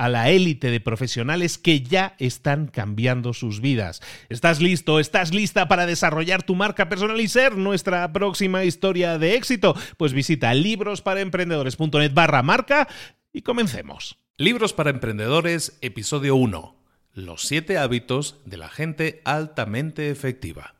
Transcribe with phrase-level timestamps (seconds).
[0.00, 4.00] a la élite de profesionales que ya están cambiando sus vidas.
[4.30, 4.98] ¿Estás listo?
[4.98, 9.76] ¿Estás lista para desarrollar tu marca personal y ser nuestra próxima historia de éxito?
[9.98, 12.88] Pues visita librosparaemprendedores.net barra marca
[13.30, 14.16] y comencemos.
[14.38, 16.74] Libros para Emprendedores, episodio 1.
[17.12, 20.79] Los siete hábitos de la gente altamente efectiva.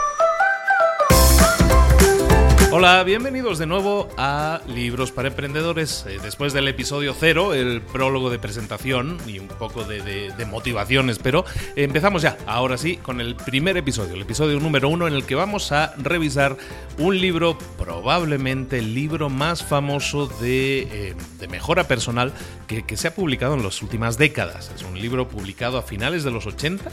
[2.73, 6.05] Hola, bienvenidos de nuevo a Libros para Emprendedores.
[6.07, 11.43] Eh, después del episodio cero, el prólogo de presentación y un poco de, motivación, espero,
[11.75, 15.35] empezamos ya, ahora sí, con el primer episodio, el episodio número uno, en el que
[15.35, 16.55] vamos a revisar
[16.97, 22.31] un libro, probablemente el libro más famoso de, eh, mejora personal
[22.67, 24.71] que, que se ha publicado en las últimas décadas.
[24.73, 26.89] Es un libro publicado a finales de los 80,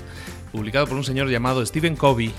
[0.50, 2.34] publicado por un señor llamado Stephen Covey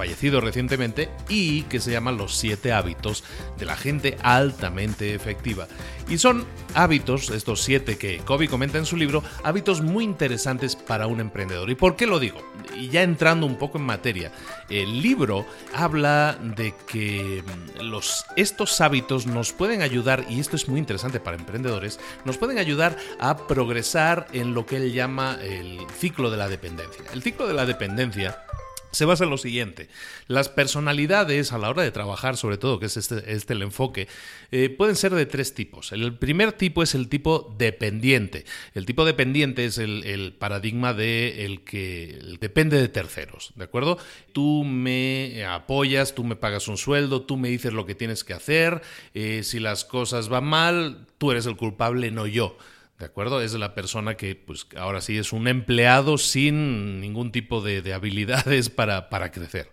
[0.00, 3.22] fallecido recientemente, y que se llama Los siete hábitos
[3.58, 5.68] de la gente altamente efectiva.
[6.08, 11.06] Y son hábitos, estos siete que Kobe comenta en su libro, hábitos muy interesantes para
[11.06, 11.68] un emprendedor.
[11.68, 12.40] ¿Y por qué lo digo?
[12.74, 14.32] Y ya entrando un poco en materia,
[14.70, 15.44] el libro
[15.74, 21.20] habla de que mm, los, estos hábitos nos pueden ayudar, y esto es muy interesante
[21.20, 26.38] para emprendedores, nos pueden ayudar a progresar en lo que él llama el ciclo de
[26.38, 27.04] la dependencia.
[27.12, 28.44] El ciclo de la dependencia
[28.90, 29.88] se basa en lo siguiente.
[30.26, 34.08] Las personalidades a la hora de trabajar, sobre todo, que es este, este el enfoque,
[34.50, 35.92] eh, pueden ser de tres tipos.
[35.92, 38.44] El primer tipo es el tipo dependiente.
[38.74, 43.98] El tipo dependiente es el, paradigma de el que depende de terceros, ¿de acuerdo?
[44.32, 48.32] Tú me apoyas, tú me pagas un sueldo, tú me dices lo que tienes que
[48.32, 48.82] hacer,
[49.14, 52.56] eh, si las cosas van mal, tú eres el culpable, no yo.
[53.00, 53.40] ¿De acuerdo?
[53.40, 58.68] Es la persona que, pues, ahora sí es un empleado sin ningún tipo de, habilidades
[58.68, 59.70] para, para crecer.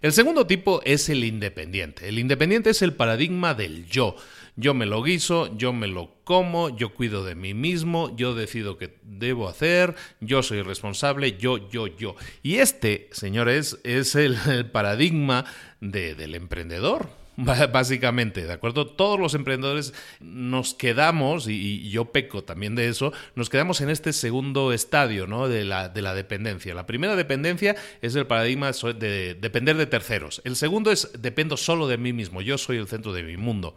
[0.00, 2.08] El segundo tipo es el independiente.
[2.08, 4.14] El independiente es el paradigma del yo.
[4.54, 8.78] Yo me lo guiso, yo me lo como, yo cuido de mí mismo, yo decido
[8.78, 12.14] qué debo hacer, yo soy responsable, yo, yo, yo.
[12.44, 14.36] Y este, señores, es el,
[14.70, 15.46] paradigma
[15.80, 17.21] del emprendedor
[17.72, 18.86] básicamente, ¿de acuerdo?
[18.86, 24.12] Todos los emprendedores nos quedamos, y, yo peco también de eso, nos quedamos en este
[24.12, 25.48] segundo estadio, ¿no?
[25.48, 26.74] De la, de la dependencia.
[26.74, 30.40] La primera dependencia es el paradigma de depender de terceros.
[30.44, 33.76] El segundo es dependo solo de mí mismo, yo soy el centro de mi mundo.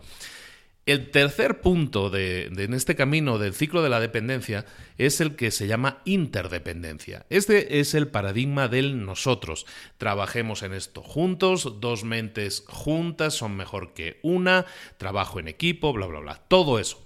[0.86, 4.66] El tercer punto de, en este camino del ciclo de la dependencia
[5.00, 7.26] es el que se llama interdependencia.
[7.32, 9.66] Este es el paradigma del nosotros.
[9.98, 14.68] Trabajemos en esto juntos, dos mentes juntas son mejor que una,
[14.98, 16.42] trabajo en equipo, bla, bla, bla.
[16.48, 17.04] Todo eso.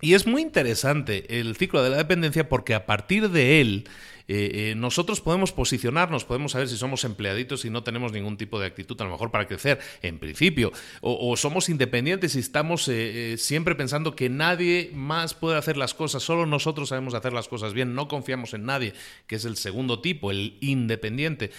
[0.00, 3.88] Y es muy interesante el ciclo de la dependencia porque a partir de él
[4.32, 8.60] eh, eh, nosotros podemos posicionarnos, podemos saber si somos empleaditos y no tenemos ningún tipo
[8.60, 13.34] de actitud a lo mejor para crecer, en principio, o, somos independientes y estamos eh,
[13.38, 17.74] siempre pensando que nadie más puede hacer las cosas, solo nosotros sabemos hacer las cosas
[17.74, 18.94] bien, no confiamos en nadie,
[19.26, 21.50] que es el segundo tipo, el independiente.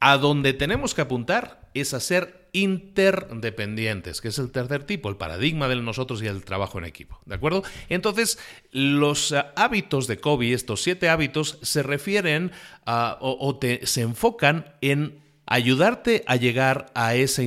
[0.00, 5.16] A donde tenemos que apuntar es a ser interdependientes, que es el tercer tipo, el
[5.16, 7.20] paradigma del nosotros y el trabajo en equipo.
[7.26, 7.62] ¿De acuerdo?
[7.88, 8.38] Entonces,
[8.70, 12.52] los eh, hábitos de Kobe, estos siete hábitos, se refieren
[12.86, 17.42] a, o, se enfocan en ayudarte a llegar a esa,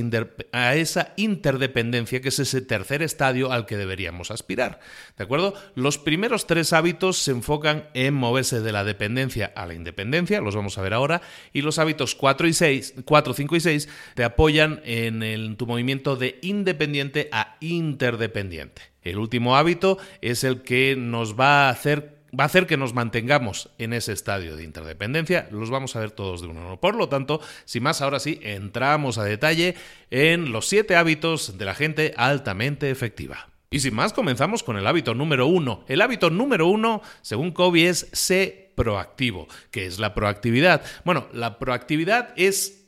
[1.16, 4.80] interdependencia, que es ese tercer estadio al que deberíamos aspirar.
[5.16, 5.54] ¿De acuerdo?
[5.74, 10.56] Los primeros tres hábitos se enfocan en moverse de la dependencia a la independencia, los
[10.56, 14.24] vamos a ver ahora, y los hábitos 4 y 6, 4, 5 y 6 te
[14.24, 18.82] apoyan en tu movimiento de independiente a interdependiente.
[19.02, 22.94] El último hábito es el que nos va a hacer va a hacer que nos
[22.94, 25.48] mantengamos en ese estadio de interdependencia.
[25.50, 26.80] Los vamos a ver todos de uno.
[26.80, 29.74] Por lo tanto, sin más, ahora sí, entramos a detalle
[30.10, 33.48] en los siete hábitos de la gente altamente efectiva.
[33.70, 35.84] Y sin más, comenzamos con el hábito número uno.
[35.86, 39.46] El hábito número uno, según Kobe, es ser proactivo.
[39.70, 40.82] ¿Qué es la proactividad?
[41.04, 42.80] Bueno, la proactividad es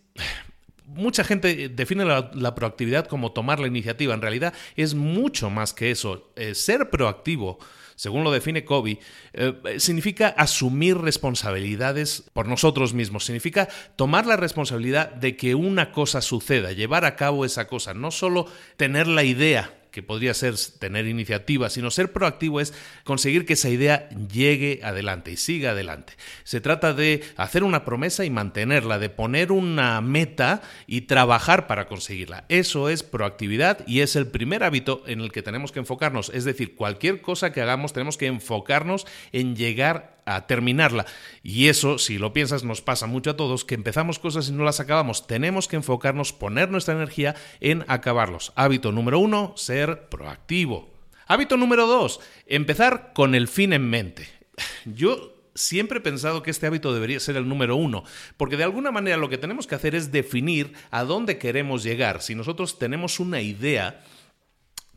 [0.84, 4.14] mucha gente define la, proactividad como tomar la iniciativa.
[4.14, 6.32] En realidad es mucho más que eso.
[6.36, 7.58] Eh, ser proactivo
[7.96, 8.98] según lo define Kobe,
[9.32, 16.20] eh, significa asumir responsabilidades por nosotros mismos, significa tomar la responsabilidad de que una cosa
[16.20, 18.46] suceda, llevar a cabo esa cosa, no solo
[18.76, 22.74] tener la idea que podría ser tener iniciativa, sino ser proactivo es
[23.04, 26.14] conseguir que esa idea llegue adelante y siga adelante.
[26.44, 31.86] Se trata de hacer una promesa y mantenerla, de poner una meta y trabajar para
[31.86, 32.44] conseguirla.
[32.48, 36.30] Eso es proactividad y es el primer hábito en el que tenemos que enfocarnos.
[36.34, 41.06] Es decir, cualquier cosa que hagamos tenemos que enfocarnos en llegar a terminarla.
[41.42, 44.64] Y eso, si lo piensas, nos pasa mucho a todos, que empezamos cosas y no
[44.64, 45.26] las acabamos.
[45.26, 48.52] Tenemos que enfocarnos, poner nuestra energía en acabarlos.
[48.56, 50.92] Hábito número uno, ser proactivo.
[51.26, 54.28] Hábito número dos, empezar con el fin en mente.
[54.84, 58.04] Yo siempre he pensado que este hábito debería ser el número uno,
[58.36, 62.22] porque de alguna manera lo que tenemos que hacer es definir a dónde queremos llegar.
[62.22, 64.02] Si nosotros tenemos una idea,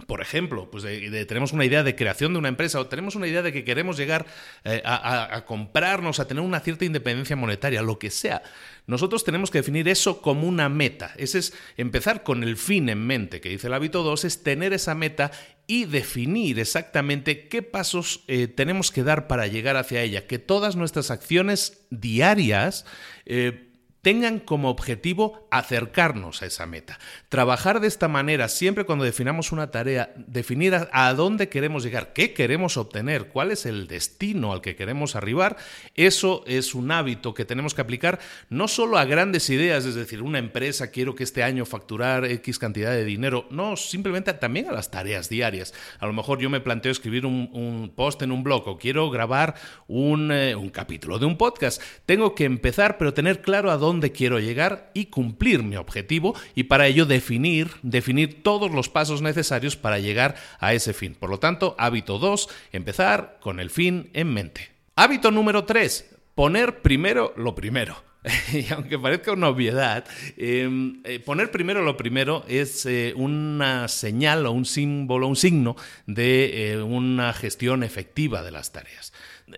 [0.08, 0.84] por ejemplo, pues
[1.28, 3.96] tenemos una idea de creación de una empresa o tenemos una idea de que queremos
[3.96, 4.26] llegar
[4.66, 8.44] eh, a, comprarnos, a tener una cierta independencia monetaria, lo que sea.
[8.88, 11.14] Nosotros tenemos que definir eso como una meta.
[11.16, 14.74] Ese es empezar con el fin en mente, que dice el hábito 2, es tener
[14.74, 15.32] esa meta
[15.66, 20.28] y definir exactamente qué pasos eh, tenemos que dar para llegar hacia ella.
[20.28, 22.86] Que todas nuestras acciones diarias
[23.26, 23.65] eh,
[24.06, 27.00] tengan como objetivo acercarnos a esa meta.
[27.28, 32.32] Trabajar de esta manera, siempre cuando definamos una tarea, definir a, dónde queremos llegar, qué
[32.32, 35.58] queremos obtener, cuál es el destino al que queremos arribar,
[35.96, 40.22] eso es un hábito que tenemos que aplicar no solo a grandes ideas, es decir,
[40.22, 44.72] una empresa, quiero que este año facturar X cantidad de dinero, no, simplemente también a
[44.72, 45.74] las tareas diarias.
[45.98, 49.56] A lo mejor yo me planteo escribir un, post en un blog o quiero grabar
[49.88, 51.82] un, eh, un capítulo de un podcast.
[52.06, 56.36] Tengo que empezar, pero tener claro a dónde dónde quiero llegar y cumplir mi objetivo
[56.54, 61.16] y para ello definir, definir todos los pasos necesarios para llegar a ese fin.
[61.18, 64.70] Por lo tanto, hábito 2, empezar con el fin en mente.
[64.98, 68.04] Hábito número 3, poner primero lo primero.
[68.52, 70.04] y aunque parezca una obviedad,
[70.36, 75.78] em, eh, poner primero lo primero es eh, una señal o un símbolo, un signo
[76.06, 79.14] de eh, una gestión efectiva de las tareas.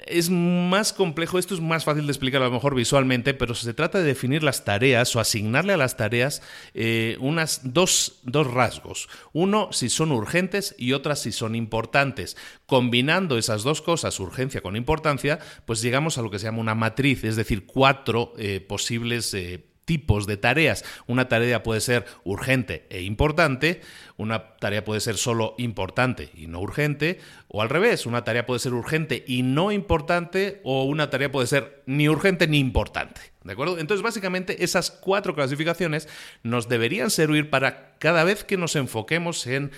[0.05, 3.73] Es más complejo, esto es más fácil de explicar a lo mejor visualmente, pero se
[3.73, 6.41] trata de definir las tareas o asignarle a las tareas
[6.73, 9.07] eh, unas dos, dos rasgos.
[9.31, 12.35] Uno, si son urgentes y otra, si son importantes.
[12.65, 16.75] Combinando esas dos cosas, urgencia con importancia, pues llegamos a lo que se llama una
[16.75, 19.33] matriz, es decir, cuatro eh, posibles...
[19.33, 20.83] Eh, tipos de tareas.
[21.07, 23.81] Una tarea puede ser urgente e importante,
[24.17, 28.59] una tarea puede ser solo importante y no urgente, o al revés, una tarea puede
[28.59, 33.21] ser urgente y no importante, o una tarea puede ser ni urgente ni importante.
[33.45, 33.79] ¿De acuerdo?
[33.79, 36.09] Entonces, básicamente, esas cuatro clasificaciones
[36.43, 39.71] nos deberían servir para cada vez que nos enfoquemos en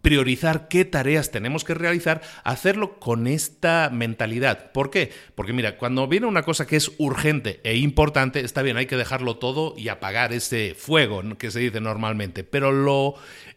[0.00, 4.72] priorizar qué tareas tenemos que realizar, hacerlo con esta mentalidad.
[4.72, 5.10] ¿Por qué?
[5.34, 8.96] Porque mira, cuando viene una cosa que es urgente e importante, está bien, hay que
[8.96, 13.14] dejarlo todo y apagar ese fuego que se dice normalmente, pero lo,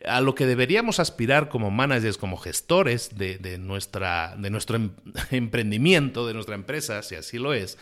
[0.08, 4.91] a lo que deberíamos aspirar como managers, como gestores de, nuestra, de nuestro em,
[5.32, 7.77] emprendimiento, de nuestra empresa, si así lo es,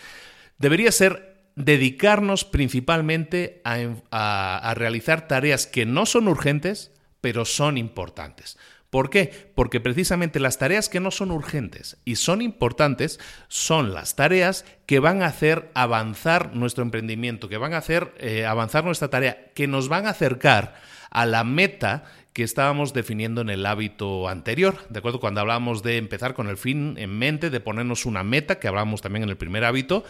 [0.58, 6.93] debería ser dedicarnos principalmente a realizar tareas que no son urgentes,
[7.24, 8.58] pero son importantes.
[8.90, 9.50] ¿Por qué?
[9.56, 15.00] Porque precisamente las tareas que no son urgentes y son importantes son las tareas que
[15.00, 19.68] van a hacer avanzar nuestro emprendimiento, que van a hacer eh, avanzar nuestra tarea, que
[19.68, 20.76] nos van a acercar
[21.12, 22.04] a la meta
[22.34, 25.22] que estábamos definiendo en el hábito anterior, ¿de acuerdo?
[25.22, 29.00] Cuando hablábamos de empezar con el fin en mente, de ponernos una meta, que hablábamos
[29.00, 30.04] también en el primer hábito,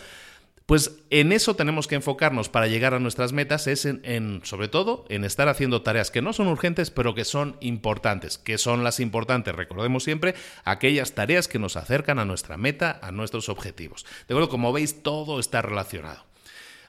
[0.66, 5.06] pues en eso tenemos que enfocarnos para llegar a nuestras metas, es en, sobre todo
[5.10, 8.38] en estar haciendo tareas que no son urgentes, pero que son importantes.
[8.38, 9.56] ¿Qué son las importantes?
[9.56, 14.06] Recordemos siempre aquellas tareas que nos acercan a nuestra meta, a nuestros objetivos.
[14.28, 16.33] De acuerdo, como veis, todo está relacionado.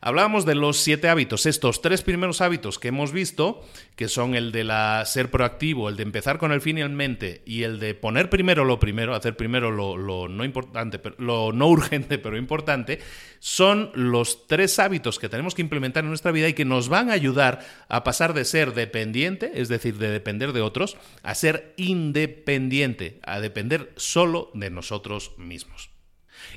[0.07, 1.47] Hablábamos de los siete hábitos.
[1.47, 3.65] Estos tres primeros hábitos que hemos visto,
[3.97, 7.41] que son el de la ser proactivo, el de empezar con el fin el mente
[7.47, 12.19] y el de poner primero lo primero, hacer primero lo, no importante, lo no urgente
[12.19, 13.01] pero importante,
[13.39, 17.09] son los tres hábitos que tenemos que implementar en nuestra vida y que nos van
[17.09, 21.73] a ayudar a pasar de ser dependiente, es decir, de depender de otros, a ser
[21.79, 25.94] independiente, a depender solo de nosotros mismos.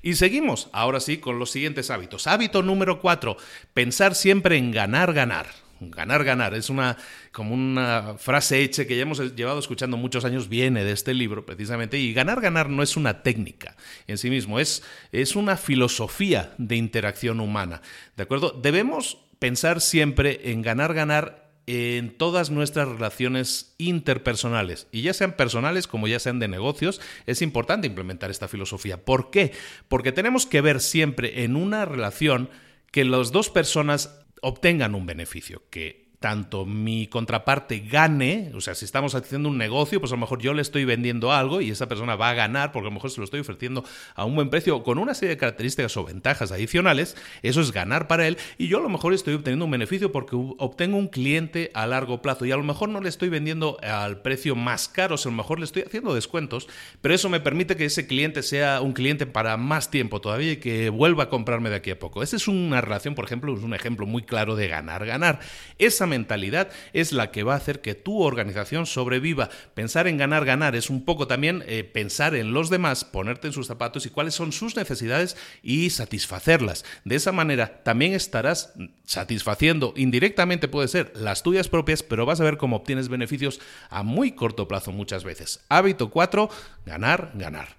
[0.01, 2.27] Y seguimos, ahora sí, con los siguientes hábitos.
[2.27, 3.37] Hábito número cuatro,
[3.73, 5.47] pensar siempre en ganar, ganar.
[5.79, 6.55] Ganar, ganar.
[6.55, 6.97] Es una
[7.31, 11.45] como una frase hecha que ya hemos llevado escuchando muchos años, viene de este libro
[11.45, 11.99] precisamente.
[11.99, 13.75] Y ganar, ganar no es una técnica
[14.07, 17.81] en sí mismo, es, es una filosofía de interacción humana.
[18.15, 18.59] ¿De acuerdo?
[18.59, 25.85] Debemos pensar siempre en ganar, ganar en todas nuestras relaciones interpersonales, y ya sean personales
[25.85, 29.03] como ya sean de negocios, es importante implementar esta filosofía.
[29.03, 29.51] ¿Por qué?
[29.89, 32.49] Porque tenemos que ver siempre en una relación
[32.91, 38.85] que las dos personas obtengan un beneficio, que tanto mi contraparte gane, o sea, si
[38.85, 41.87] estamos haciendo un negocio, pues a lo mejor yo le estoy vendiendo algo y esa
[41.87, 43.83] persona va a ganar porque a lo mejor se lo estoy ofreciendo
[44.15, 48.07] a un buen precio con una serie de características o ventajas adicionales, eso es ganar
[48.07, 51.69] para él y yo a lo mejor estoy obteniendo un beneficio porque obtengo un cliente
[51.75, 55.15] a largo plazo y a lo mejor no le estoy vendiendo al precio más caro,
[55.15, 56.67] o sea, a lo mejor le estoy haciendo descuentos,
[56.99, 60.57] pero eso me permite que ese cliente sea un cliente para más tiempo todavía y
[60.57, 62.23] que vuelva a comprarme de aquí a poco.
[62.23, 65.39] Esa es una relación, por ejemplo, es un ejemplo muy claro de ganar, ganar.
[65.77, 69.49] Esa mentalidad es la que va a hacer que tu organización sobreviva.
[69.73, 73.53] Pensar en ganar, ganar es un poco también eh, pensar en los demás, ponerte en
[73.53, 76.85] sus zapatos y cuáles son sus necesidades y satisfacerlas.
[77.05, 78.73] De esa manera también estarás
[79.05, 83.59] satisfaciendo indirectamente puede ser las tuyas propias, pero vas a ver cómo obtienes beneficios
[83.89, 85.59] a muy corto plazo muchas veces.
[85.69, 86.49] Hábito 4,
[86.85, 87.75] ganar, ganar.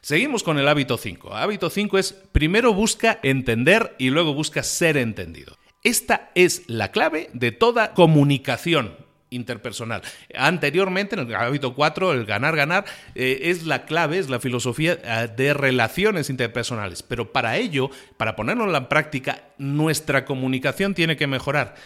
[0.00, 1.34] Seguimos con el hábito 5.
[1.34, 5.59] Hábito 5 es primero busca entender y luego busca ser entendido.
[5.82, 8.94] Esta es la clave de toda comunicación
[9.30, 10.02] interpersonal.
[10.34, 12.84] Anteriormente, en el hábito 4, el ganar, ganar,
[13.14, 17.02] eh, es la clave, es la filosofía eh, de relaciones interpersonales.
[17.02, 21.76] Pero para ello, para ponerlo en la práctica, nuestra comunicación tiene que mejorar.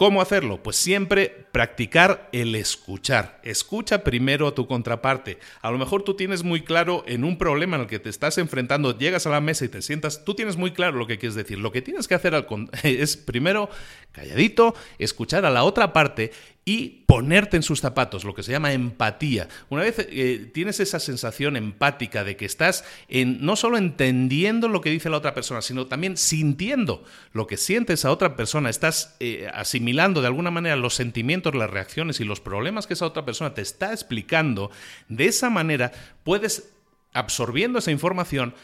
[0.00, 0.62] ¿Cómo hacerlo?
[0.62, 3.38] Pues siempre practicar el escuchar.
[3.42, 5.38] Escucha primero a tu contraparte.
[5.60, 8.38] A lo mejor tú tienes muy claro en un problema en el que te estás
[8.38, 11.34] enfrentando, llegas a la mesa y te sientas, tú tienes muy claro lo que quieres
[11.34, 11.58] decir.
[11.58, 12.32] Lo que tienes que hacer
[12.82, 13.68] es primero
[14.12, 16.32] calladito, escuchar a la otra parte
[16.70, 19.48] y ponerte en sus zapatos, lo que se llama empatía.
[19.70, 24.80] Una vez eh, tienes esa sensación empática de que estás en, no solo entendiendo lo
[24.80, 29.16] que dice la otra persona, sino también sintiendo lo que siente esa otra persona, estás
[29.18, 33.24] eh, asimilando de alguna manera los sentimientos, las reacciones y los problemas que esa otra
[33.24, 34.70] persona te está explicando,
[35.08, 35.90] de esa manera
[36.22, 36.70] puedes,
[37.12, 38.54] absorbiendo esa información,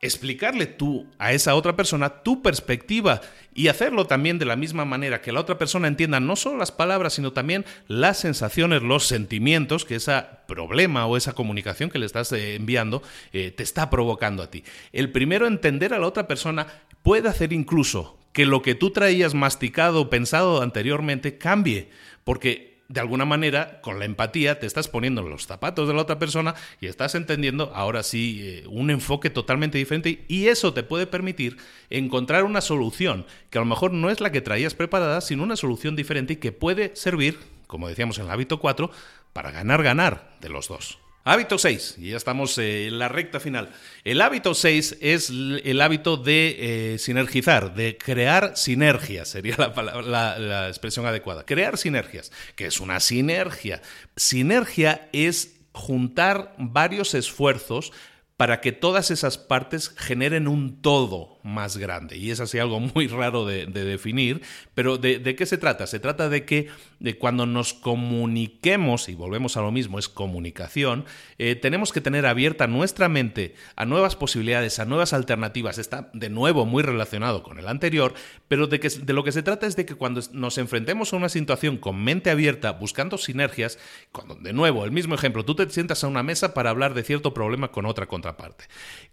[0.00, 3.20] explicarle tú a esa otra persona tu perspectiva
[3.54, 6.72] y hacerlo también de la misma manera que la otra persona entienda no solo las
[6.72, 12.06] palabras, sino también las sensaciones, los sentimientos que ese problema o esa comunicación que le
[12.06, 13.02] estás eh, enviando
[13.32, 14.64] eh, te está provocando a ti.
[14.92, 16.66] El primero entender a la otra persona
[17.02, 21.90] puede hacer incluso que lo que tú traías masticado o pensado anteriormente cambie,
[22.24, 26.02] porque de alguna manera, con la empatía, te estás poniendo en los zapatos de la
[26.02, 30.82] otra persona y estás entendiendo, ahora sí, eh, un enfoque totalmente diferente y eso te
[30.82, 31.56] puede permitir
[31.88, 35.54] encontrar una solución que a lo mejor no es la que traías preparada, sino una
[35.54, 38.90] solución diferente y que puede servir, como decíamos en el hábito 4,
[39.32, 40.99] para ganar, ganar de los dos.
[41.22, 43.70] Hábito 6, y ya estamos eh, en la recta final.
[44.04, 50.68] El hábito 6 es el hábito de eh, sinergizar, de crear sinergias, sería la, la
[50.68, 51.44] expresión adecuada.
[51.44, 52.32] Crear sinergias.
[52.56, 53.82] ¿Qué es una sinergia?
[54.16, 57.92] Sinergia es juntar varios esfuerzos
[58.38, 62.16] para que todas esas partes generen un todo más grande.
[62.16, 64.42] Y es así algo muy raro de, definir,
[64.74, 65.86] pero de, qué se trata?
[65.86, 66.68] Se trata de que
[66.98, 71.04] de cuando nos comuniquemos, y volvemos a lo mismo, es comunicación,
[71.38, 75.78] eh, tenemos que tener abierta nuestra mente a nuevas posibilidades, a nuevas alternativas.
[75.78, 78.14] Está de nuevo muy relacionado con el anterior,
[78.48, 81.16] pero de, que, de lo que se trata es de que cuando nos enfrentemos a
[81.16, 83.78] una situación con mente abierta, buscando sinergias,
[84.12, 87.02] cuando de nuevo, el mismo ejemplo, tú te sientas a una mesa para hablar de
[87.02, 88.64] cierto problema con otra contra parte.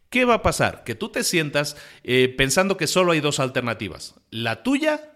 [0.09, 0.83] ¿Qué va a pasar?
[0.83, 5.11] Que tú te sientas eh, pensando que solo hay dos alternativas, la tuya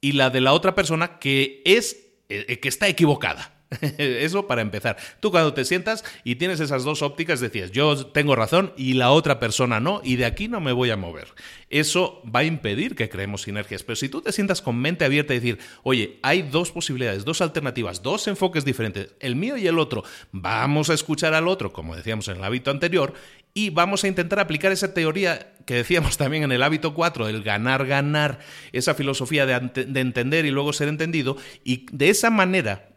[0.00, 3.52] y la de la otra persona que es eh, que está equivocada.
[3.98, 4.96] Eso para empezar.
[5.20, 9.10] Tú cuando te sientas y tienes esas dos ópticas decías, yo tengo razón y la
[9.10, 11.28] otra persona no, y de aquí no me voy a mover.
[11.70, 13.82] Eso va a impedir que creemos sinergias.
[13.82, 17.40] Pero si tú te sientas con mente abierta y decir, oye, hay dos posibilidades, dos
[17.40, 21.96] alternativas, dos enfoques diferentes, el mío y el otro, vamos a escuchar al otro, como
[21.96, 23.14] decíamos en el hábito anterior,
[23.54, 27.42] y vamos a intentar aplicar esa teoría que decíamos también en el hábito 4, el
[27.42, 28.38] ganar, ganar,
[28.72, 32.91] esa filosofía de, de entender y luego ser entendido, y de esa manera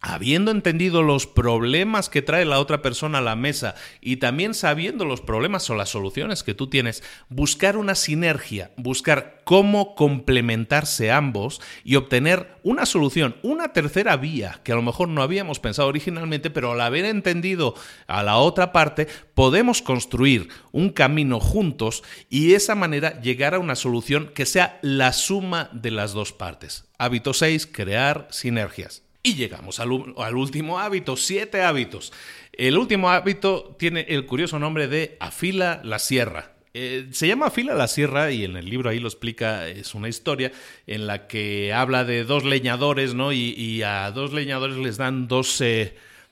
[0.00, 5.04] habiendo entendido los problemas que trae la otra persona a la mesa y también sabiendo
[5.04, 11.60] los problemas o las soluciones que tú tienes, buscar una sinergia, buscar cómo complementarse ambos
[11.84, 16.50] y obtener una solución, una tercera vía que a lo mejor no habíamos pensado originalmente,
[16.50, 17.74] pero al haber entendido
[18.06, 23.58] a la otra parte, podemos construir un camino juntos y de esa manera llegar a
[23.58, 26.88] una solución que sea la suma de las dos partes.
[26.98, 29.07] Hábito 6, crear sinergias.
[29.28, 32.14] Y llegamos al, último hábito, siete hábitos.
[32.50, 36.52] El último hábito tiene el curioso nombre de afila la sierra.
[36.72, 40.08] Eh, se llama Afila la Sierra y en el libro ahí lo explica, es una
[40.08, 40.50] historia
[40.86, 43.32] en la que habla de dos leñadores, ¿no?
[43.32, 45.62] Y, a dos leñadores les dan dos,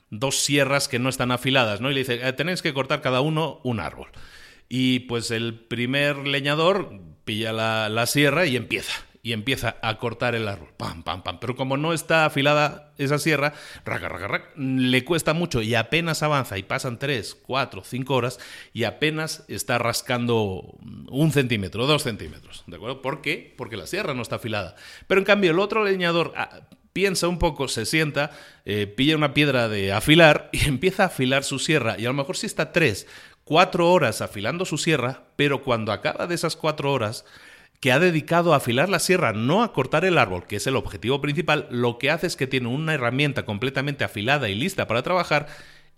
[0.09, 1.91] dos, sierras que no están afiladas, ¿no?
[1.91, 4.07] Y le dice, eh, tenéis que cortar cada uno un árbol.
[4.69, 10.35] Y pues el primer leñador pilla la, la sierra y empieza y empieza a cortar
[10.35, 10.69] el árbol.
[10.77, 11.37] Pam, pam, pam.
[11.41, 13.51] Pero como no está afilada esa sierra,
[13.83, 18.39] raca, raca, raca, le cuesta mucho y apenas avanza y pasan 3, 4, 5 horas
[18.71, 20.77] y apenas está rascando
[21.09, 22.63] un centímetro, dos centímetros.
[22.67, 23.01] ¿De acuerdo?
[23.01, 23.53] ¿Por qué?
[23.57, 24.77] Porque la sierra no está afilada.
[25.07, 26.61] Pero en cambio el otro leñador ah,
[26.93, 28.31] piensa un poco, se sienta,
[28.63, 31.97] eh, pilla una piedra de afilar y empieza a afilar su sierra.
[31.99, 33.07] Y a lo mejor sí está 3,
[33.43, 37.25] 4 horas afilando su sierra, pero cuando acaba de esas 4 horas
[37.79, 40.75] que ha dedicado a afilar la sierra, no a cortar el árbol, que es el
[40.75, 45.03] objetivo principal, lo que hace es que tiene una herramienta completamente afilada y lista para
[45.03, 45.47] trabajar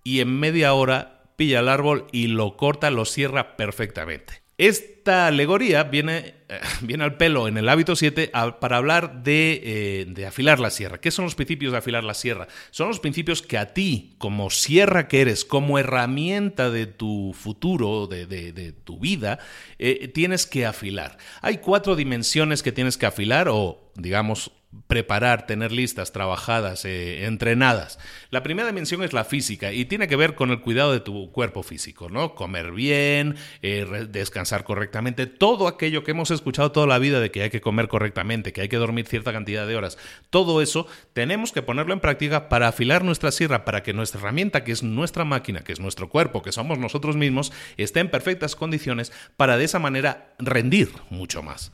[0.04, 4.49] y en media hora pilla el árbol y lo corta, lo cierra perfectamente.
[4.60, 10.06] Esta alegoría viene, eh, viene al pelo en el hábito 7 para hablar de, eh,
[10.06, 11.00] de, afilar la sierra.
[11.00, 12.50] ¿Qué son los principios de afilar la sierra?
[12.70, 18.08] Son los principios que a ti, como sierra que eres, como herramienta de tu futuro,
[18.08, 19.40] de, de, tu vida,
[19.78, 21.18] eh, tienes que afilar.
[21.42, 24.52] Hay cuatro dimensiones que tienes que afilar o, digamos,
[24.88, 27.98] preparar, tener listas, trabajadas, eh, entrenadas.
[28.30, 31.32] La primera dimensión es la física y tiene que ver con el cuidado de tu
[31.32, 32.36] cuerpo físico, ¿no?
[32.36, 37.42] Comer bien, eh, descansar correctamente, todo aquello que hemos escuchado toda la vida de que
[37.42, 39.98] hay que comer correctamente, que hay que dormir cierta cantidad de horas,
[40.30, 44.64] todo eso tenemos que ponerlo en práctica para afilar nuestra sierra, para que nuestra herramienta,
[44.64, 48.56] que es nuestra máquina, que es nuestro cuerpo, que somos nosotros mismos, esté en perfectas
[48.56, 51.72] condiciones para de esa manera rendir mucho más.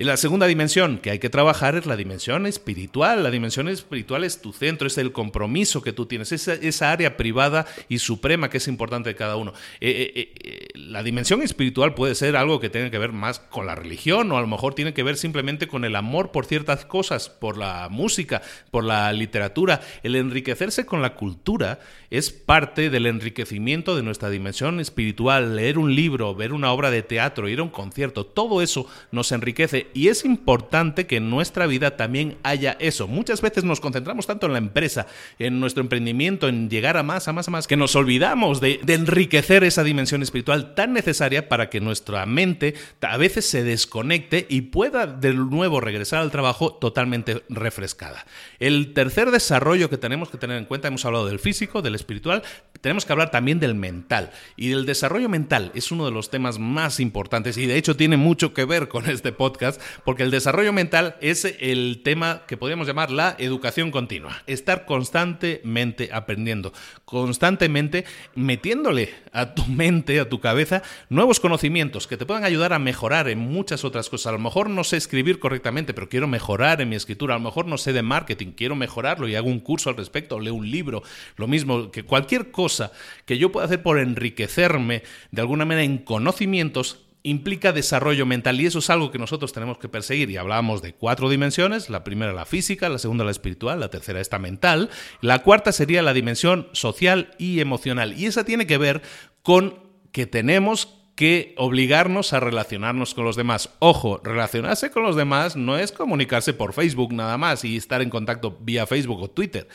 [0.00, 3.24] Y la segunda dimensión que hay que trabajar es la dimensión espiritual.
[3.24, 7.16] La dimensión espiritual es tu centro, es el compromiso que tú tienes, esa, esa área
[7.16, 9.54] privada y suprema que es importante de cada uno.
[9.80, 13.66] Eh, eh, eh, la dimensión espiritual puede ser algo que tenga que ver más con
[13.66, 16.84] la religión o a lo mejor tiene que ver simplemente con el amor por ciertas
[16.84, 19.80] cosas, por la música, por la literatura.
[20.04, 25.56] El enriquecerse con la cultura es parte del enriquecimiento de nuestra dimensión espiritual.
[25.56, 29.32] Leer un libro, ver una obra de teatro, ir a un concierto, todo eso nos
[29.32, 33.08] enriquece y es importante que en nuestra vida también haya eso.
[33.08, 35.06] Muchas veces nos concentramos tanto en la empresa,
[35.38, 38.80] en nuestro emprendimiento, en llegar a más, a más, a más, que nos olvidamos de,
[38.82, 44.46] de enriquecer esa dimensión espiritual tan necesaria para que nuestra mente a veces se desconecte
[44.48, 48.26] y pueda de nuevo regresar al trabajo totalmente refrescada.
[48.58, 52.42] El tercer desarrollo que tenemos que tener en cuenta, hemos hablado del físico, del espiritual,
[52.80, 54.30] tenemos que hablar también del mental.
[54.56, 58.16] Y el desarrollo mental es uno de los temas más importantes y de hecho tiene
[58.16, 62.86] mucho que ver con este podcast, porque el desarrollo mental es el tema que podríamos
[62.86, 64.42] llamar la educación continua.
[64.46, 66.72] Estar constantemente aprendiendo,
[67.04, 72.78] constantemente metiéndole a tu mente, a tu cabeza, nuevos conocimientos que te puedan ayudar a
[72.78, 74.28] mejorar en muchas otras cosas.
[74.28, 77.34] A lo mejor no sé escribir correctamente, pero quiero mejorar en mi escritura.
[77.34, 80.38] A lo mejor no sé de marketing, quiero mejorarlo y hago un curso al respecto,
[80.40, 81.02] leo un libro.
[81.36, 82.92] Lo mismo que cualquier cosa
[83.24, 88.66] que yo pueda hacer por enriquecerme de alguna manera en conocimientos, implica desarrollo mental y
[88.66, 90.30] eso es algo que nosotros tenemos que perseguir.
[90.30, 94.20] Y hablábamos de cuatro dimensiones, la primera la física, la segunda la espiritual, la tercera
[94.20, 98.18] esta mental, la cuarta sería la dimensión social y emocional.
[98.18, 99.02] Y esa tiene que ver
[99.42, 99.80] con
[100.12, 103.70] que tenemos que obligarnos a relacionarnos con los demás.
[103.80, 108.08] Ojo, relacionarse con los demás no es comunicarse por Facebook nada más y estar en
[108.08, 109.66] contacto vía Facebook o Twitter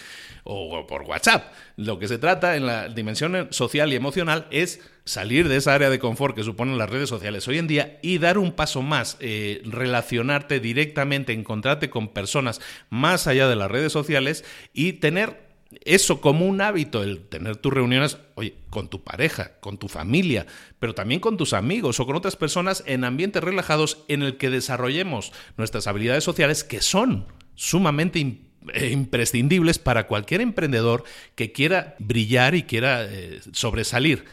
[0.45, 1.51] o por WhatsApp.
[1.75, 5.89] Lo que se trata en la dimensión social y emocional es salir de esa área
[5.89, 9.17] de confort que suponen las redes sociales hoy en día y dar un paso más,
[9.19, 15.52] eh, relacionarte directamente, encontrarte con personas más allá de las redes sociales y tener
[15.85, 20.45] eso como un hábito, el tener tus reuniones, oye, con tu pareja, con tu familia,
[20.79, 24.49] pero también con tus amigos o con otras personas en ambientes relajados en el que
[24.49, 28.19] desarrollemos nuestras habilidades sociales que son sumamente
[28.73, 31.03] eh, imprescindibles para cualquier emprendedor
[31.35, 34.25] que quiera brillar y quiera eh, sobresalir.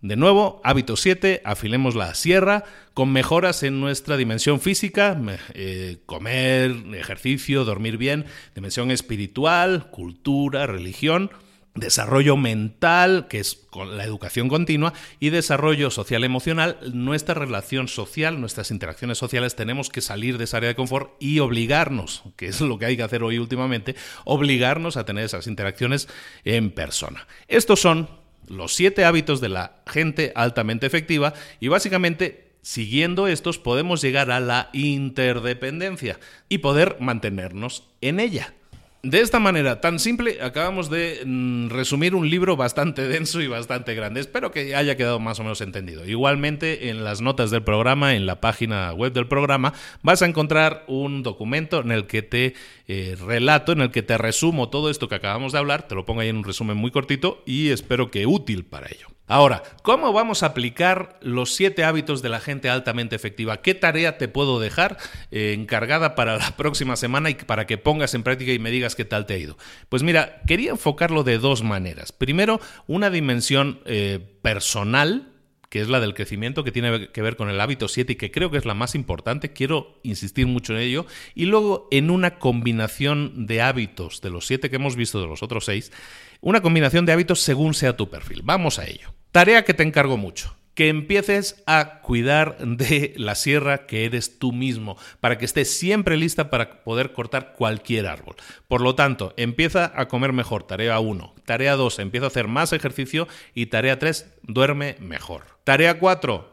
[0.00, 2.62] De nuevo, hábito 7, afilemos la sierra
[2.94, 5.20] con mejoras en nuestra dimensión física,
[5.54, 11.32] eh, comer, ejercicio, dormir bien, dimensión espiritual, cultura, religión,
[11.74, 18.40] desarrollo mental, que es con la educación continua, y desarrollo social emocional, nuestra relación social,
[18.40, 22.60] nuestras interacciones sociales, tenemos que salir de esa área de confort y obligarnos, que es
[22.60, 26.08] lo que hay que hacer hoy últimamente, obligarnos a tener esas interacciones
[26.44, 27.26] en persona.
[27.48, 28.08] Estos son
[28.46, 34.40] los siete hábitos de la gente altamente efectiva y básicamente siguiendo estos podemos llegar a
[34.40, 38.54] la interdependencia y poder mantenernos en ella.
[39.04, 43.94] De esta manera tan simple acabamos de mm, resumir un libro bastante denso y bastante
[43.94, 44.20] grande.
[44.20, 46.04] Espero que haya quedado más o menos entendido.
[46.04, 50.84] Igualmente en las notas del programa, en la página web del programa, vas a encontrar
[50.88, 52.54] un documento en el que te
[52.88, 55.86] eh, relato, en el que te resumo todo esto que acabamos de hablar.
[55.86, 59.17] Te lo pongo ahí en un resumen muy cortito y espero que útil para ello.
[59.28, 63.60] Ahora, ¿cómo vamos a aplicar los siete hábitos de la gente altamente efectiva?
[63.60, 64.96] ¿Qué tarea te puedo dejar
[65.30, 68.96] eh, encargada para la próxima semana y para que pongas en práctica y me digas
[68.96, 69.58] qué tal te ha ido?
[69.90, 72.10] Pues mira, quería enfocarlo de dos maneras.
[72.10, 75.34] Primero, una dimensión eh, personal
[75.68, 78.30] que es la del crecimiento, que tiene que ver con el hábito 7 y que
[78.30, 82.38] creo que es la más importante, quiero insistir mucho en ello, y luego en una
[82.38, 85.92] combinación de hábitos de los siete que hemos visto de los otros seis,
[86.40, 88.40] una combinación de hábitos según sea tu perfil.
[88.42, 89.12] Vamos a ello.
[89.32, 94.52] Tarea que te encargo mucho que empieces a cuidar de la sierra que eres tú
[94.52, 98.36] mismo, para que estés siempre lista para poder cortar cualquier árbol.
[98.68, 101.34] Por lo tanto, empieza a comer mejor, tarea 1.
[101.44, 105.46] Tarea 2, empieza a hacer más ejercicio y tarea 3, duerme mejor.
[105.64, 106.48] Tarea 4,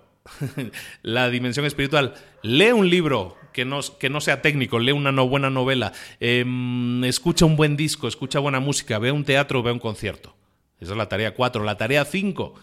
[1.03, 5.27] la dimensión espiritual, lee un libro que no, que no sea técnico, lee una no
[5.27, 9.77] buena novela, em, escucha un buen disco, escucha buena música, ve un teatro, ve un
[9.77, 10.35] concierto.
[10.79, 11.63] Esa es la tarea 4.
[11.63, 12.53] La tarea 5,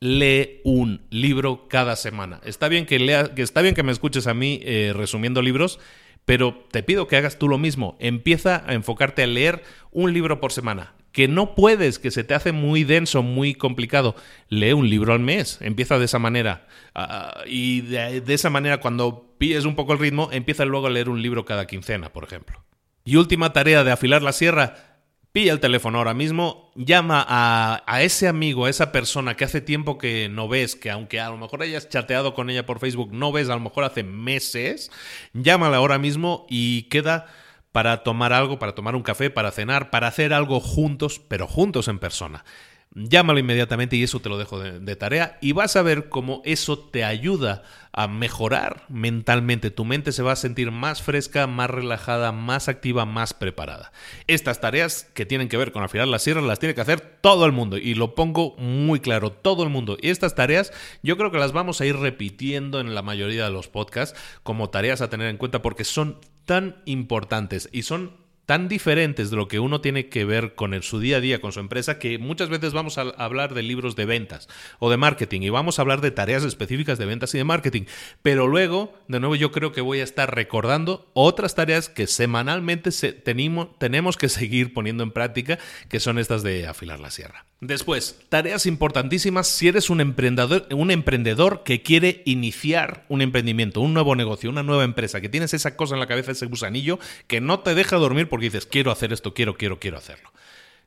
[0.00, 2.40] lee un libro cada semana.
[2.44, 5.78] Está bien que, lea, que, está bien que me escuches a mí eh, resumiendo libros,
[6.24, 7.96] pero te pido que hagas tú lo mismo.
[8.00, 10.94] Empieza a enfocarte a leer un libro por semana.
[11.12, 14.16] Que no puedes, que se te hace muy denso, muy complicado.
[14.48, 15.58] Lee un libro al mes.
[15.60, 16.66] Empieza de esa manera.
[16.94, 20.90] Ah, y de, de esa manera, cuando pilles un poco el ritmo, empieza luego a
[20.90, 22.64] leer un libro cada quincena, por ejemplo.
[23.04, 24.91] Y última tarea de afilar la sierra
[25.32, 29.62] Pilla el teléfono ahora mismo, llama a, a, ese amigo, a esa persona que hace
[29.62, 33.12] tiempo que no ves, que aunque a lo mejor hayas chateado con ella por Facebook,
[33.12, 34.90] no ves, a lo mejor hace meses,
[35.32, 37.28] llámala ahora mismo y queda
[37.72, 41.88] para tomar algo, para tomar un café, para cenar, para hacer algo juntos, pero juntos
[41.88, 42.44] en persona.
[42.94, 46.78] Llámalo inmediatamente y eso te lo dejo de, tarea y vas a ver cómo eso
[46.78, 49.70] te ayuda a mejorar mentalmente.
[49.70, 53.92] Tu mente se va a sentir más fresca, más relajada, más activa, más preparada.
[54.26, 57.46] Estas tareas que tienen que ver con afilar las sierras las tiene que hacer todo
[57.46, 59.96] el mundo y lo pongo muy claro, todo el mundo.
[60.00, 60.70] Y estas tareas
[61.02, 64.68] yo creo que las vamos a ir repitiendo en la mayoría de los podcasts como
[64.68, 68.21] tareas a tener en cuenta porque son tan importantes y son
[68.52, 71.52] tan diferentes de lo que uno tiene que ver con su día a día, con
[71.52, 74.46] su empresa, que muchas veces vamos a hablar de libros de ventas
[74.78, 77.84] o de marketing y vamos a hablar de tareas específicas de ventas y de marketing.
[78.20, 82.90] Pero luego, de nuevo, yo creo que voy a estar recordando otras tareas que semanalmente
[83.24, 87.46] tenemos, tenemos que seguir poniendo en práctica, que son estas de afilar la sierra.
[87.62, 93.94] Después, tareas importantísimas si eres un emprendedor, un emprendedor que quiere iniciar un emprendimiento, un
[93.94, 96.98] nuevo negocio, una nueva empresa, que tienes esa cosa en la cabeza, ese gusanillo,
[97.28, 100.32] que no te deja dormir porque dices, quiero hacer esto, quiero, quiero, quiero hacerlo.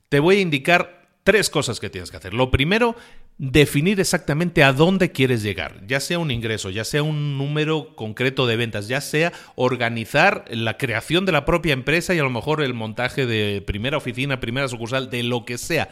[0.09, 2.33] Te voy a indicar tres cosas que tienes que hacer.
[2.33, 2.97] Lo primero,
[3.37, 8.47] definir exactamente a dónde quieres llegar, ya sea un ingreso, ya sea un número concreto
[8.47, 12.61] de ventas, ya sea organizar la creación de la propia empresa y a lo mejor
[12.61, 15.87] el montaje de primera oficina, primera sucursal, de lo que sea.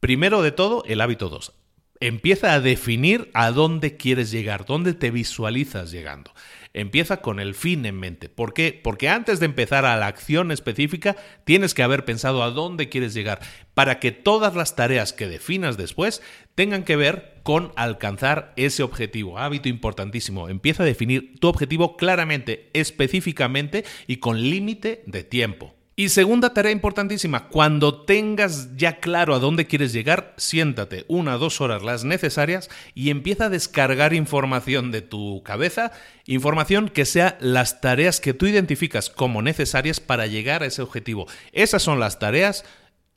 [0.00, 1.52] Primero de todo, el hábito 2.
[1.98, 6.32] Empieza a definir a dónde quieres llegar, dónde te visualizas llegando.
[6.72, 8.28] Empieza con el fin en mente.
[8.28, 8.78] ¿Por qué?
[8.80, 13.12] Porque antes de empezar a la acción específica, tienes que haber pensado a dónde quieres
[13.12, 13.40] llegar
[13.74, 16.22] para que todas las tareas que definas después
[16.54, 19.36] tengan que ver con alcanzar ese objetivo.
[19.36, 20.48] Hábito importantísimo.
[20.48, 25.74] Empieza a definir tu objetivo claramente, específicamente y con límite de tiempo.
[25.98, 31.38] Y segunda tarea importantísima, cuando tengas ya claro a dónde quieres llegar, siéntate una o
[31.40, 35.90] dos horas las necesarias y empieza a descargar información de tu cabeza,
[36.24, 41.26] información que sea las tareas que tú identificas como necesarias para llegar a ese objetivo.
[41.50, 42.64] Esas son las tareas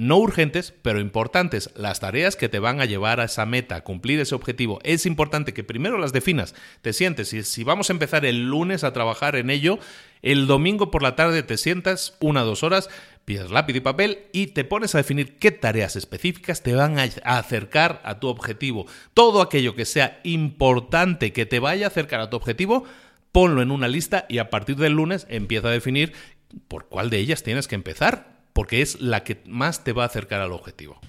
[0.01, 3.83] no urgentes, pero importantes, las tareas que te van a llevar a esa meta, a
[3.83, 4.79] cumplir ese objetivo.
[4.81, 8.83] Es importante que primero las definas, te sientes, y si vamos a empezar el lunes
[8.83, 9.77] a trabajar en ello,
[10.23, 12.89] el domingo por la tarde te sientas una o dos horas,
[13.25, 17.03] pides lápiz y papel y te pones a definir qué tareas específicas te van a
[17.37, 18.87] acercar a tu objetivo.
[19.13, 22.85] Todo aquello que sea importante que te vaya a acercar a tu objetivo,
[23.31, 26.13] ponlo en una lista y a partir del lunes empieza a definir
[26.67, 30.07] por cuál de ellas tienes que empezar porque es la que más te va a
[30.07, 30.99] acercar al objetivo.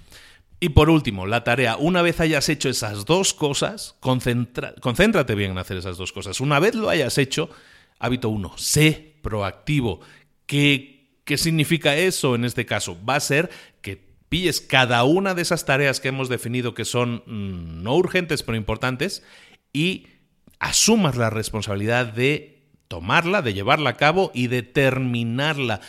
[0.61, 5.59] Y por último, la tarea, una vez hayas hecho esas dos cosas, concéntrate bien en
[5.59, 6.41] hacer esas dos cosas.
[6.41, 7.51] Una vez lo hayas hecho,
[7.99, 10.01] hábito uno, sé proactivo.
[10.47, 12.97] ¿Qué, ¿Qué significa eso en este caso?
[13.05, 13.51] Va a ser
[13.81, 18.45] que pilles cada una de esas tareas que hemos definido que son mm, no urgentes
[18.45, 19.25] pero importantes
[19.73, 20.07] y
[20.61, 25.81] asumas la responsabilidad de tomarla, de llevarla a cabo y de terminarla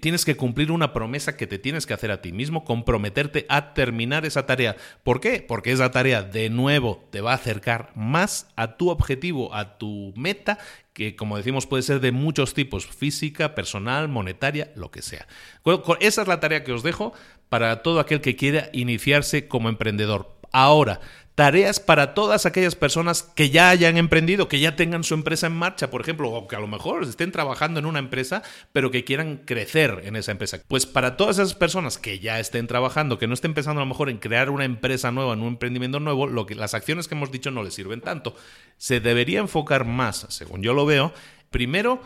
[0.00, 3.74] tienes que cumplir una promesa que te tienes que hacer a ti mismo, comprometerte a
[3.74, 4.76] terminar esa tarea.
[5.02, 5.44] ¿Por qué?
[5.46, 10.12] Porque esa tarea, de nuevo, te va a acercar más a tu objetivo, a tu
[10.16, 10.58] meta,
[10.92, 15.26] que como decimos puede ser de muchos tipos, física, personal, monetaria, lo que sea.
[16.00, 17.12] Esa es la tarea que os dejo
[17.48, 20.34] para todo aquel que quiera iniciarse como emprendedor.
[20.50, 21.00] Ahora,
[21.34, 25.56] tareas para todas aquellas personas que ya hayan emprendido, que ya tengan su empresa en
[25.56, 28.42] marcha, por ejemplo, o que a lo mejor estén trabajando en una empresa,
[28.72, 30.60] pero que quieran crecer en esa empresa.
[30.68, 33.88] Pues para todas esas personas que ya estén trabajando, que no estén pensando a lo
[33.88, 37.50] mejor en crear una empresa nueva, en un emprendimiento nuevo, las acciones que hemos dicho
[37.50, 38.36] no les sirven tanto.
[38.76, 41.12] Se debería enfocar más, según yo lo veo,
[41.50, 42.00] primero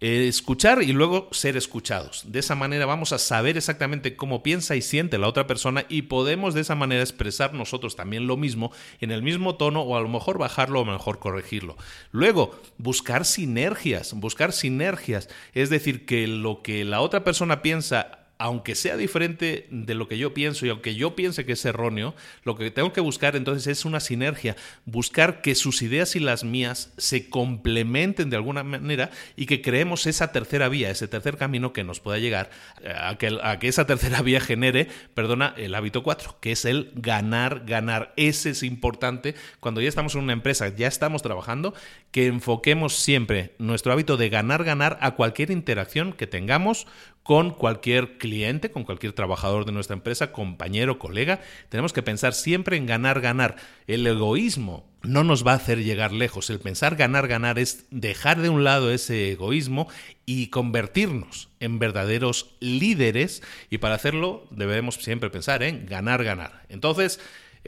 [0.00, 2.24] eh, escuchar y luego ser escuchados.
[2.26, 6.02] De esa manera vamos a saber exactamente cómo piensa y siente la otra persona y
[6.02, 10.00] podemos de esa manera expresar nosotros también lo mismo en el mismo tono o a
[10.02, 11.76] lo mejor bajarlo o a lo mejor corregirlo.
[12.10, 18.74] Luego, buscar sinergias, buscar sinergias, es decir, que lo que la otra persona piensa aunque
[18.74, 22.56] sea diferente de lo que yo pienso y aunque yo piense que es erróneo, lo
[22.56, 26.92] que tengo que buscar entonces es una sinergia, buscar que sus ideas y las mías
[26.98, 31.84] se complementen de alguna manera y que creemos esa tercera vía, ese tercer camino que
[31.84, 32.50] nos pueda llegar
[32.84, 36.92] a que, a que esa tercera vía genere, perdona, el hábito 4, que es el
[36.94, 38.12] ganar, ganar.
[38.16, 41.74] Ese es importante cuando ya estamos en una empresa, ya estamos trabajando,
[42.10, 46.86] que enfoquemos siempre nuestro hábito de ganar, ganar a cualquier interacción que tengamos
[47.26, 51.40] con cualquier cliente, con cualquier trabajador de nuestra empresa, compañero, colega.
[51.68, 53.56] Tenemos que pensar siempre en ganar, ganar.
[53.88, 56.50] El egoísmo no nos va a hacer llegar lejos.
[56.50, 59.88] El pensar ganar, ganar es dejar de un lado ese egoísmo
[60.24, 63.42] y convertirnos en verdaderos líderes.
[63.70, 66.62] Y para hacerlo debemos siempre pensar en ganar, ganar.
[66.68, 67.18] Entonces,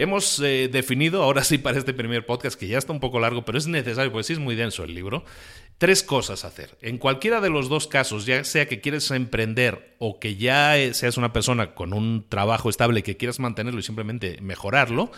[0.01, 3.45] Hemos eh, definido, ahora sí para este primer podcast, que ya está un poco largo,
[3.45, 5.25] pero es necesario, porque sí es muy denso el libro,
[5.79, 6.77] Tres cosas a hacer.
[6.83, 11.17] En cualquiera de los dos casos, ya sea que quieres emprender o que ya seas
[11.17, 15.13] una persona con un trabajo estable que quieras mantenerlo y simplemente mejorarlo,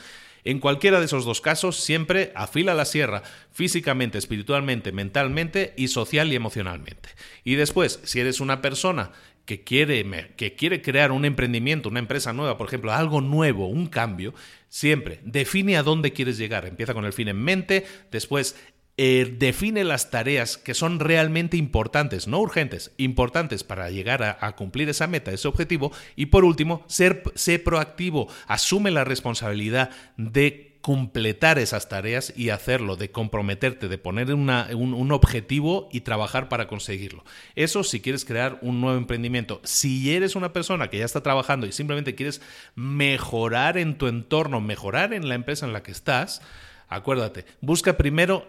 [0.45, 6.33] en cualquiera de esos dos casos, siempre afila la sierra físicamente, espiritualmente, mentalmente y social
[6.33, 7.11] y emocionalmente.
[7.45, 9.13] Y después, si eres una persona
[9.45, 13.87] que quiere, que quiere crear un emprendimiento, una empresa nueva, por ejemplo, algo nuevo, un
[13.87, 14.35] cambio,
[14.69, 16.67] siempre define a dónde quieres llegar.
[16.67, 18.57] Empieza con el fin en mente, después
[19.03, 24.91] eh, define las tareas que son realmente importantes, no urgentes, importantes para llegar a, cumplir
[24.91, 25.91] esa meta, ese objetivo.
[26.17, 32.97] Y por último, ser, ser proactivo, asume la responsabilidad de completar esas tareas y hacerlo,
[32.97, 37.25] de comprometerte, de poner un, un, objetivo y trabajar para conseguirlo.
[37.55, 39.61] Eso si quieres crear un nuevo emprendimiento.
[39.63, 42.41] Si eres una persona que ya está trabajando y simplemente quieres
[42.75, 46.41] mejorar en tu entorno, mejorar en la empresa en la que estás,
[46.89, 48.47] acuérdate, busca primero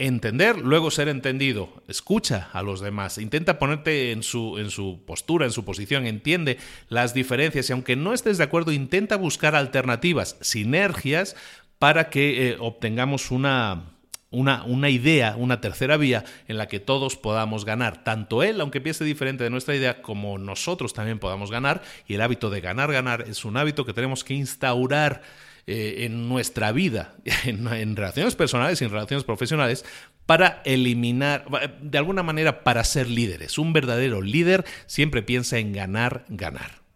[0.00, 1.82] entender, luego ser entendido.
[1.86, 6.58] Escucha a los demás, intenta ponerte en su, en su postura, en su posición, entiende
[6.88, 11.36] las diferencias y aunque no estés de acuerdo, intenta buscar alternativas, sinergias
[11.80, 13.84] para que eh, obtengamos una,
[14.30, 18.04] una, una, idea, una tercera vía en la que todos podamos ganar.
[18.04, 21.80] Tanto él, aunque piense diferente de nuestra idea, como nosotros también podamos ganar.
[22.06, 25.22] Y el hábito de ganar, ganar es un hábito que tenemos que instaurar
[25.66, 27.14] eh, en nuestra vida,
[27.46, 29.86] en, relaciones personales y en relaciones profesionales,
[30.26, 31.46] para eliminar,
[31.80, 33.56] de alguna manera, para ser líderes.
[33.56, 36.89] Un verdadero líder siempre piensa en ganar, ganar.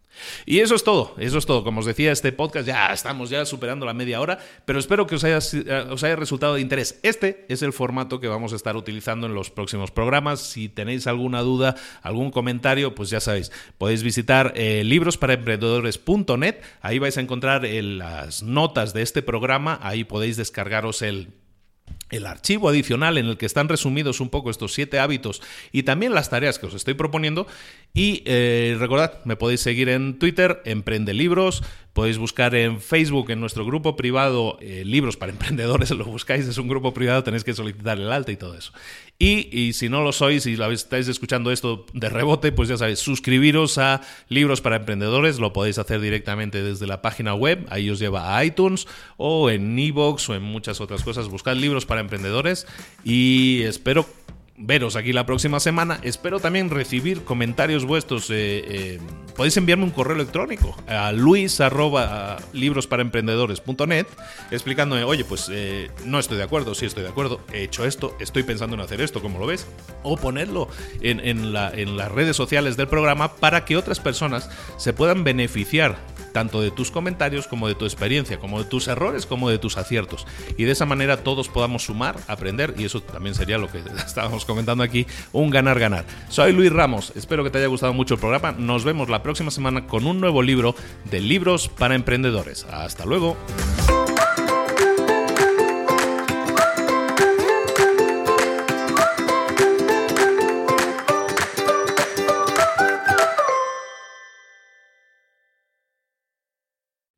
[0.46, 1.64] Y eso es todo, eso es todo.
[1.64, 5.16] Como os decía, este podcast ya estamos ya superando la media hora, pero espero que
[5.16, 6.98] os haya, eh, os haya resultado de interés.
[7.02, 10.40] Este es el formato que vamos a estar utilizando en los próximos programas.
[10.40, 16.56] Si tenéis alguna duda, algún comentario, pues ya sabéis, podéis visitar eh, librosparaemprendedores.net.
[16.80, 21.28] Ahí vais a encontrar eh, las notas de este programa, ahí podéis descargaros el
[22.16, 26.14] el archivo adicional en el que están resumidos un poco estos siete hábitos y también
[26.14, 27.46] las tareas que os estoy proponiendo.
[27.92, 33.40] Y eh, recordad, me podéis seguir en Twitter, Emprende Libros, podéis buscar en Facebook, en
[33.40, 37.54] nuestro grupo privado, eh, Libros para Emprendedores, lo buscáis, es un grupo privado, tenéis que
[37.54, 38.72] solicitar el alta y todo eso.
[39.16, 42.98] Y, si no lo sois y lo estáis escuchando esto de rebote, pues ya sabéis,
[42.98, 48.00] suscribiros a Libros para Emprendedores, lo podéis hacer directamente desde la página web, ahí os
[48.00, 52.66] lleva a iTunes o en Evox o en muchas otras cosas, buscad Libros para Emprendedores
[53.04, 54.04] y espero
[54.56, 55.98] veros aquí la próxima semana.
[56.02, 58.30] Espero también recibir comentarios vuestros.
[58.30, 59.00] Eh, eh,
[59.36, 62.38] podéis enviarme un correo electrónico a luis arroba
[64.50, 68.16] explicándome, oye, pues eh, no estoy de acuerdo, sí estoy de acuerdo, he hecho esto,
[68.20, 69.66] estoy pensando en hacer esto, ¿cómo lo ves?
[70.02, 70.68] O ponerlo
[71.00, 75.98] en las redes sociales del programa para que otras personas se puedan beneficiar
[76.34, 79.78] tanto de tus comentarios como de tu experiencia, como de tus errores, como de tus
[79.78, 80.26] aciertos.
[80.58, 84.44] Y de esa manera todos podamos sumar, aprender, y eso también sería lo que estábamos
[84.44, 86.04] comentando aquí, un ganar-ganar.
[86.28, 88.52] Soy Luis Ramos, espero que te haya gustado mucho el programa.
[88.52, 92.66] Nos vemos la próxima semana con un nuevo libro de libros para emprendedores.
[92.68, 93.36] Hasta luego.